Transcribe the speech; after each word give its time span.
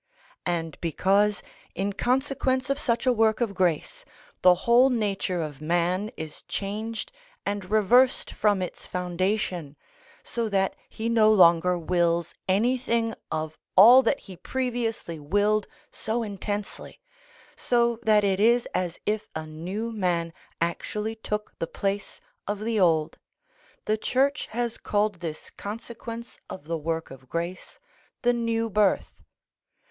And 0.47 0.81
because, 0.81 1.43
in 1.75 1.93
consequence 1.93 2.71
of 2.71 2.79
such 2.79 3.05
a 3.05 3.13
work 3.13 3.39
of 3.39 3.53
grace, 3.53 4.03
the 4.41 4.55
whole 4.65 4.89
nature 4.89 5.43
of 5.43 5.61
man 5.61 6.09
is 6.17 6.41
changed 6.41 7.11
and 7.45 7.69
reversed 7.69 8.31
from 8.31 8.63
its 8.63 8.87
foundation, 8.87 9.75
so 10.23 10.49
that 10.49 10.75
he 10.89 11.07
no 11.07 11.31
longer 11.31 11.77
wills 11.77 12.33
anything 12.47 13.13
of 13.31 13.59
all 13.77 14.01
that 14.01 14.21
he 14.21 14.35
previously 14.35 15.19
willed 15.19 15.67
so 15.91 16.23
intensely, 16.23 16.99
so 17.55 17.99
that 18.01 18.23
it 18.23 18.39
is 18.39 18.67
as 18.73 18.97
if 19.05 19.29
a 19.35 19.45
new 19.45 19.91
man 19.91 20.33
actually 20.59 21.13
took 21.13 21.53
the 21.59 21.67
place 21.67 22.19
of 22.47 22.61
the 22.61 22.79
old, 22.79 23.19
the 23.85 23.97
Church 23.99 24.47
has 24.47 24.79
called 24.79 25.19
this 25.19 25.51
consequence 25.51 26.39
of 26.49 26.63
the 26.63 26.75
work 26.79 27.11
of 27.11 27.29
grace 27.29 27.77
the 28.23 28.33
new 28.33 28.67
birth. 28.67 29.21